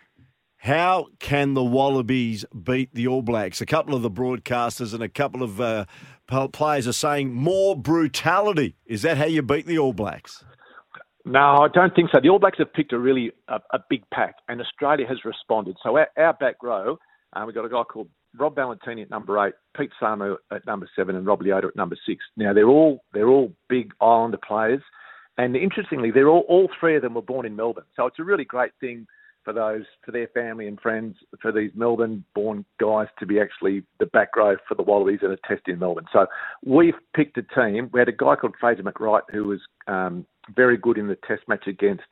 how 0.59 1.07
can 1.19 1.53
the 1.53 1.63
Wallabies 1.63 2.43
beat 2.63 2.93
the 2.93 3.07
All 3.07 3.21
Blacks? 3.21 3.61
A 3.61 3.65
couple 3.65 3.95
of 3.95 4.01
the 4.01 4.11
broadcasters 4.11 4.93
and 4.93 5.01
a 5.01 5.07
couple 5.07 5.41
of 5.41 5.61
uh, 5.61 5.85
players 6.51 6.85
are 6.85 6.93
saying 6.93 7.33
more 7.33 7.77
brutality. 7.77 8.75
Is 8.85 9.01
that 9.03 9.17
how 9.17 9.25
you 9.25 9.41
beat 9.41 9.65
the 9.65 9.79
All 9.79 9.93
Blacks? 9.93 10.43
No, 11.23 11.39
I 11.39 11.67
don't 11.73 11.95
think 11.95 12.09
so. 12.11 12.19
The 12.21 12.27
All 12.27 12.39
Blacks 12.39 12.57
have 12.57 12.73
picked 12.73 12.91
a 12.91 12.99
really 12.99 13.31
a, 13.47 13.61
a 13.71 13.79
big 13.89 14.03
pack, 14.13 14.35
and 14.49 14.59
Australia 14.59 15.07
has 15.07 15.23
responded. 15.23 15.77
So 15.81 15.97
our, 15.97 16.09
our 16.17 16.33
back 16.33 16.61
row, 16.61 16.99
uh, 17.33 17.43
we've 17.45 17.55
got 17.55 17.63
a 17.63 17.69
guy 17.69 17.83
called 17.83 18.09
Rob 18.37 18.55
Valetini 18.55 19.03
at 19.03 19.09
number 19.09 19.41
eight, 19.45 19.53
Pete 19.77 19.91
Samu 20.01 20.35
at 20.51 20.65
number 20.65 20.89
seven, 20.93 21.15
and 21.15 21.25
Rob 21.25 21.39
Leota 21.41 21.69
at 21.69 21.75
number 21.77 21.97
six. 22.05 22.19
Now 22.35 22.51
they're 22.53 22.67
all 22.67 23.01
they're 23.13 23.29
all 23.29 23.53
big 23.69 23.93
Islander 24.01 24.39
players, 24.45 24.81
and 25.37 25.55
interestingly, 25.55 26.11
they're 26.11 26.27
all 26.27 26.43
all 26.49 26.69
three 26.81 26.97
of 26.97 27.01
them 27.01 27.13
were 27.13 27.21
born 27.21 27.45
in 27.45 27.55
Melbourne. 27.55 27.85
So 27.95 28.07
it's 28.07 28.19
a 28.19 28.25
really 28.25 28.45
great 28.45 28.71
thing 28.81 29.07
for 29.49 29.53
those 29.53 29.85
for 30.05 30.11
their 30.11 30.27
family 30.27 30.67
and 30.67 30.79
friends 30.79 31.15
for 31.41 31.51
these 31.51 31.71
Melbourne-born 31.73 32.65
guys 32.79 33.07
to 33.17 33.25
be 33.25 33.39
actually 33.39 33.81
the 33.99 34.05
back 34.05 34.35
row 34.35 34.55
for 34.67 34.75
the 34.75 34.83
Wallabies 34.83 35.21
in 35.23 35.31
a 35.31 35.37
test 35.47 35.67
in 35.67 35.79
Melbourne. 35.79 36.05
So 36.13 36.27
we've 36.63 36.93
picked 37.15 37.37
a 37.37 37.41
team. 37.41 37.89
We 37.91 37.99
had 37.99 38.09
a 38.09 38.13
guy 38.13 38.35
called 38.35 38.53
Fraser 38.59 38.83
McReight 38.83 39.23
who 39.31 39.45
was 39.45 39.59
um, 39.87 40.25
very 40.55 40.77
good 40.77 40.99
in 40.99 41.07
the 41.07 41.17
test 41.27 41.41
match 41.47 41.65
against 41.65 42.03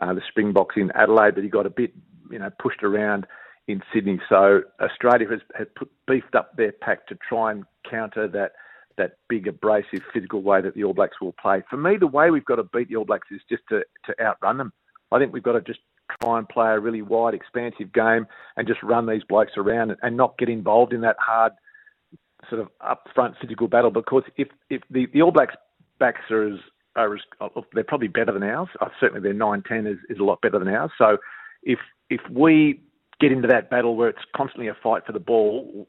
uh, 0.00 0.14
the 0.14 0.22
Springboks 0.28 0.76
in 0.78 0.90
Adelaide, 0.92 1.34
but 1.34 1.44
he 1.44 1.50
got 1.50 1.66
a 1.66 1.70
bit 1.70 1.92
you 2.30 2.38
know 2.38 2.50
pushed 2.58 2.82
around 2.82 3.26
in 3.68 3.82
Sydney. 3.92 4.18
So 4.30 4.62
Australia 4.80 5.28
has, 5.28 5.40
has 5.58 5.66
put, 5.76 5.90
beefed 6.08 6.34
up 6.34 6.56
their 6.56 6.72
pack 6.72 7.06
to 7.08 7.18
try 7.28 7.52
and 7.52 7.64
counter 7.88 8.26
that 8.28 8.52
that 8.96 9.16
big, 9.28 9.48
abrasive, 9.48 10.02
physical 10.12 10.42
way 10.42 10.62
that 10.62 10.74
the 10.74 10.84
All 10.84 10.94
Blacks 10.94 11.20
will 11.20 11.34
play. 11.40 11.62
For 11.68 11.76
me, 11.76 11.96
the 11.98 12.06
way 12.06 12.30
we've 12.30 12.44
got 12.44 12.56
to 12.56 12.64
beat 12.64 12.88
the 12.88 12.96
All 12.96 13.04
Blacks 13.04 13.28
is 13.30 13.40
just 13.50 13.62
to, 13.68 13.82
to 14.06 14.14
outrun 14.22 14.58
them. 14.58 14.72
I 15.12 15.18
think 15.18 15.32
we've 15.32 15.42
got 15.42 15.52
to 15.52 15.60
just 15.60 15.80
try 16.22 16.38
and 16.38 16.48
play 16.48 16.70
a 16.70 16.78
really 16.78 17.02
wide, 17.02 17.34
expansive 17.34 17.92
game 17.92 18.26
and 18.56 18.66
just 18.66 18.82
run 18.82 19.06
these 19.06 19.22
blokes 19.28 19.52
around 19.56 19.96
and, 20.02 20.16
not 20.16 20.38
get 20.38 20.48
involved 20.48 20.92
in 20.92 21.00
that 21.02 21.16
hard 21.18 21.52
sort 22.48 22.60
of 22.60 22.68
upfront 22.80 23.34
physical 23.40 23.68
battle. 23.68 23.90
Because 23.90 24.24
if 24.36 24.48
if 24.68 24.82
the, 24.90 25.06
the 25.12 25.22
All 25.22 25.30
Blacks 25.30 25.54
backs 25.98 26.20
are 26.30 26.48
as 26.48 26.58
are 26.96 27.14
as, 27.14 27.20
they're 27.72 27.84
probably 27.84 28.08
better 28.08 28.32
than 28.32 28.42
ours. 28.42 28.68
Uh, 28.80 28.88
certainly, 28.98 29.22
their 29.22 29.32
nine 29.32 29.62
ten 29.66 29.86
is, 29.86 29.98
is 30.08 30.18
a 30.18 30.24
lot 30.24 30.40
better 30.40 30.58
than 30.58 30.68
ours. 30.68 30.90
So 30.98 31.18
if 31.62 31.78
if 32.08 32.20
we 32.30 32.80
get 33.20 33.32
into 33.32 33.48
that 33.48 33.70
battle 33.70 33.96
where 33.96 34.08
it's 34.08 34.24
constantly 34.34 34.68
a 34.68 34.76
fight 34.82 35.04
for 35.06 35.12
the 35.12 35.20
ball, 35.20 35.86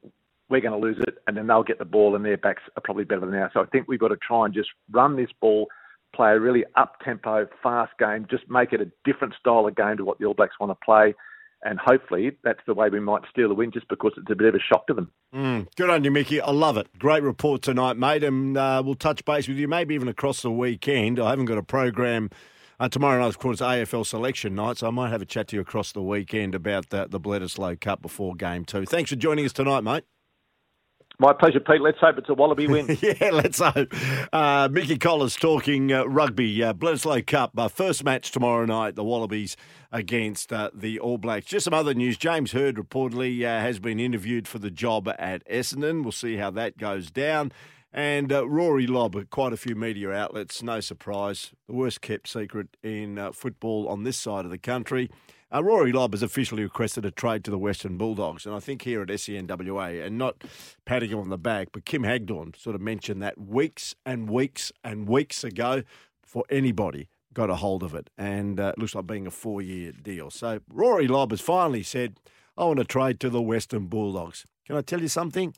we're 0.50 0.62
going 0.62 0.80
to 0.80 0.86
lose 0.86 0.98
it, 1.08 1.18
and 1.28 1.36
then 1.36 1.48
they'll 1.48 1.64
get 1.64 1.80
the 1.80 1.86
ball, 1.86 2.16
and 2.16 2.26
their 2.26 2.38
backs 2.38 2.64
are 2.76 2.82
probably 2.84 3.06
better 3.06 3.22
than 3.22 3.34
ours. 3.36 3.52
So 3.54 3.62
I 3.62 3.66
think 3.66 3.88
we've 3.88 4.00
got 4.00 4.10
to 4.10 4.18
try 4.18 4.46
and 4.46 4.54
just 4.54 4.70
run 4.92 5.16
this 5.16 5.30
ball 5.40 5.68
play 6.14 6.32
a 6.32 6.40
really 6.40 6.64
up 6.76 7.00
tempo, 7.04 7.48
fast 7.62 7.94
game, 8.00 8.28
just 8.30 8.50
make 8.50 8.74
it 8.74 8.82
a 8.82 8.92
different 9.06 9.34
style 9.40 9.68
of 9.68 9.76
game 9.76 9.98
to 9.98 10.06
what 10.06 10.20
the 10.20 10.26
All 10.26 10.34
Blacks 10.34 10.56
want 10.60 10.72
to 10.72 10.86
play. 10.86 11.14
And 11.64 11.80
hopefully 11.80 12.32
that's 12.44 12.60
the 12.66 12.74
way 12.74 12.90
we 12.90 13.00
might 13.00 13.22
steal 13.30 13.48
the 13.48 13.54
win 13.54 13.72
just 13.72 13.88
because 13.88 14.14
it's 14.18 14.32
a 14.32 14.36
bit 14.36 14.48
of 14.48 14.56
a 14.56 14.60
shock 14.60 14.88
to 14.88 14.96
them. 14.96 15.12
Mm, 15.34 15.68
good 15.76 15.92
on 15.92 16.04
you, 16.04 16.10
Mickey. 16.10 16.42
I 16.42 16.50
love 16.52 16.76
it. 16.76 16.88
Great 16.98 17.22
report 17.22 17.62
tonight, 17.62 17.98
mate. 17.98 18.24
And 18.24 18.58
uh, 18.58 18.82
we'll 18.84 18.96
touch 18.96 19.24
base 19.26 19.48
with 19.48 19.58
you 19.58 19.68
maybe 19.68 19.94
even 19.94 20.08
across 20.08 20.42
the 20.42 20.52
weekend. 20.52 21.20
I 21.20 21.30
haven't 21.30 21.46
got 21.46 21.60
a 21.60 21.64
program. 21.64 22.32
Uh, 22.80 22.90
tomorrow 22.90 23.20
night, 23.20 23.28
of 23.28 23.38
course, 23.38 23.62
AFL 23.62 24.04
selection 24.04 24.56
night, 24.56 24.78
so 24.78 24.88
I 24.88 24.90
might 24.90 25.12
have 25.12 25.22
a 25.22 25.26
chat 25.26 25.50
to 25.50 25.56
you 25.56 25.62
across 25.62 25.92
the 25.92 26.02
weekend 26.02 26.56
about 26.56 26.90
the, 26.90 27.06
the 27.08 27.20
Bledisloe 27.20 27.80
Cup 27.80 28.02
before 28.02 28.34
game 28.34 28.66
two. 28.66 28.88
Thanks 28.88 29.12
for 29.12 29.18
joining 29.18 29.46
us 29.46 29.54
tonight, 29.54 29.82
mate. 29.82 30.04
My 31.20 31.34
pleasure, 31.34 31.60
Pete. 31.60 31.82
Let's 31.82 32.00
hope 32.00 32.18
it's 32.18 32.30
a 32.30 32.34
Wallaby 32.34 32.68
win. 32.68 32.98
yeah, 33.02 33.30
let's 33.32 33.60
hope. 33.60 33.94
Uh, 34.34 34.68
Mickey 34.72 34.98
Collins 34.98 35.36
talking 35.36 35.92
uh, 35.92 36.06
rugby, 36.06 36.64
uh, 36.64 36.74
Bledisloe 36.74 37.26
Cup. 37.26 37.52
Uh, 37.58 37.68
first 37.68 38.04
match 38.04 38.32
tomorrow 38.32 38.66
night, 38.66 38.96
the 38.96 39.04
Wallabies 39.04 39.56
against 39.92 40.52
uh, 40.52 40.72
the 40.74 41.00
All 41.00 41.20
Blacks. 41.20 41.46
Just 41.46 41.66
some 41.66 41.74
other 41.74 41.94
news. 41.94 42.18
James 42.18 42.54
Hird 42.54 42.76
reportedly 42.76 43.44
uh, 43.44 43.60
has 43.60 43.80
been 43.80 44.00
interviewed 44.00 44.48
for 44.48 44.58
the 44.58 44.72
job 44.72 45.08
at 45.08 45.48
Essendon. 45.48 46.02
We'll 46.02 46.12
see 46.12 46.38
how 46.38 46.50
that 46.52 46.78
goes 46.78 47.12
down. 47.12 47.52
And 47.94 48.32
uh, 48.32 48.48
Rory 48.48 48.88
Lobb, 48.88 49.30
quite 49.30 49.54
a 49.54 49.58
few 49.58 49.76
media 49.76 50.12
outlets, 50.12 50.64
no 50.64 50.80
surprise, 50.80 51.52
the 51.68 51.74
worst 51.74 52.02
kept 52.02 52.30
secret 52.30 52.78
in 52.82 53.32
football 53.34 53.88
on 53.90 54.04
this 54.04 54.18
side 54.18 54.46
of 54.46 54.52
the 54.52 54.58
country. 54.58 55.10
Uh, 55.54 55.62
Rory 55.62 55.92
Lobb 55.92 56.14
has 56.14 56.24
officially 56.24 56.64
requested 56.64 57.04
a 57.04 57.12
trade 57.12 57.44
to 57.44 57.52
the 57.52 57.58
Western 57.58 57.98
Bulldogs, 57.98 58.46
and 58.46 58.56
I 58.56 58.60
think 58.62 58.84
here 58.84 59.02
at 59.02 59.10
SENWA, 59.10 60.06
and 60.06 60.18
not 60.18 60.46
patting 60.86 61.10
him 61.10 61.20
on 61.20 61.30
the 61.30 61.38
back, 61.38 61.70
but 61.74 61.84
Kim 61.84 62.04
Hagdorn 62.04 62.54
sort 62.58 62.74
of 62.74 62.82
mentioned 62.82 63.22
that 63.22 63.38
weeks 63.38 63.94
and 64.06 64.30
weeks 64.30 64.72
and 64.82 65.10
weeks 65.10 65.44
ago 65.44 65.84
before 66.22 66.46
anybody 66.50 67.10
got 67.34 67.50
a 67.50 67.56
hold 67.56 67.84
of 67.84 67.94
it, 67.94 68.10
and 68.18 68.62
uh, 68.62 68.72
it 68.76 68.80
looks 68.80 68.96
like 68.96 69.08
being 69.08 69.28
a 69.28 69.32
four-year 69.32 69.92
deal. 69.92 70.30
So 70.30 70.62
Rory 70.70 71.08
Lobb 71.08 71.32
has 71.32 71.42
finally 71.42 71.84
said, 71.84 72.18
"I 72.58 72.64
want 72.64 72.80
to 72.80 72.86
trade 72.86 73.20
to 73.20 73.30
the 73.30 73.42
Western 73.42 73.88
Bulldogs." 73.88 74.46
Can 74.66 74.78
I 74.78 74.82
tell 74.82 75.02
you 75.02 75.10
something? 75.10 75.54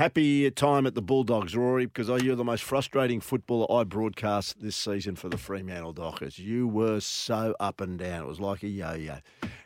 Happy 0.00 0.50
time 0.52 0.86
at 0.86 0.94
the 0.94 1.02
Bulldogs, 1.02 1.54
Rory, 1.54 1.84
because 1.84 2.08
you're 2.22 2.34
the 2.34 2.42
most 2.42 2.64
frustrating 2.64 3.20
footballer 3.20 3.70
I 3.70 3.84
broadcast 3.84 4.58
this 4.62 4.74
season 4.74 5.14
for 5.14 5.28
the 5.28 5.36
Fremantle 5.36 5.92
Dockers. 5.92 6.38
You 6.38 6.66
were 6.66 7.00
so 7.00 7.54
up 7.60 7.82
and 7.82 7.98
down. 7.98 8.22
It 8.22 8.26
was 8.26 8.40
like 8.40 8.62
a 8.62 8.68
yo-yo. 8.68 9.18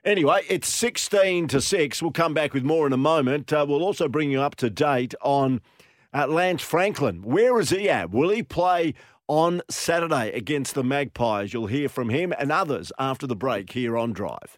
Anyway, 0.04 0.42
it's 0.48 0.68
16 0.68 1.46
to 1.46 1.60
6. 1.60 2.02
We'll 2.02 2.10
come 2.10 2.34
back 2.34 2.52
with 2.52 2.64
more 2.64 2.84
in 2.84 2.92
a 2.92 2.96
moment. 2.96 3.52
Uh, 3.52 3.64
we'll 3.68 3.84
also 3.84 4.08
bring 4.08 4.32
you 4.32 4.40
up 4.40 4.56
to 4.56 4.70
date 4.70 5.14
on 5.22 5.60
uh, 6.12 6.26
Lance 6.26 6.62
Franklin. 6.62 7.22
Where 7.22 7.60
is 7.60 7.70
he 7.70 7.88
at? 7.88 8.10
Will 8.10 8.30
he 8.30 8.42
play 8.42 8.94
on 9.28 9.62
Saturday 9.70 10.32
against 10.32 10.74
the 10.74 10.82
Magpies? 10.82 11.52
You'll 11.52 11.68
hear 11.68 11.88
from 11.88 12.08
him 12.08 12.34
and 12.36 12.50
others 12.50 12.90
after 12.98 13.28
the 13.28 13.36
break 13.36 13.70
here 13.70 13.96
on 13.96 14.12
Drive. 14.12 14.52